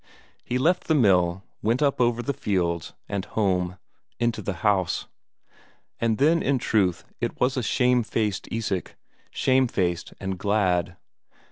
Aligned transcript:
He 0.43 0.57
left 0.57 0.85
the 0.85 0.95
mill, 0.95 1.43
went 1.61 1.83
up 1.83 2.01
over 2.01 2.23
the 2.23 2.33
fields, 2.33 2.93
and 3.07 3.23
home 3.23 3.77
into 4.19 4.41
the 4.41 4.53
house. 4.65 5.05
And 5.99 6.17
then 6.17 6.41
in 6.41 6.57
truth 6.57 7.05
it 7.19 7.39
was 7.39 7.55
a 7.55 7.61
shamefaced 7.61 8.47
Isak, 8.51 8.95
shamefaced 9.29 10.15
and 10.19 10.39
glad. 10.39 10.97